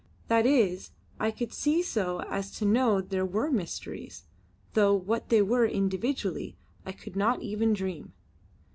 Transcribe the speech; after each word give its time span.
That 0.29 0.47
is, 0.47 0.89
I 1.19 1.29
could 1.29 1.53
see 1.53 1.83
so 1.83 2.21
as 2.21 2.49
to 2.57 2.65
know 2.65 3.01
there 3.01 3.23
were 3.23 3.51
mysteries, 3.51 4.23
though 4.73 4.95
what 4.95 5.29
they 5.29 5.43
were 5.43 5.67
individually 5.67 6.57
I 6.87 6.91
could 6.91 7.15
not 7.15 7.43
even 7.43 7.73
dream. 7.73 8.11